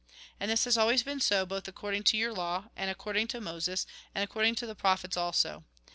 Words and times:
And 0.39 0.49
this 0.49 0.63
has 0.63 0.79
always 0.79 1.03
been 1.03 1.19
so, 1.19 1.45
both 1.45 1.67
according 1.67 2.05
to 2.05 2.17
your 2.17 2.33
law, 2.33 2.69
and 2.75 2.89
according 2.89 3.27
to 3.27 3.39
Moses, 3.39 3.85
and 4.15 4.23
according 4.23 4.55
to 4.55 4.65
the 4.65 4.73
prophets 4.73 5.15
also. 5.15 5.63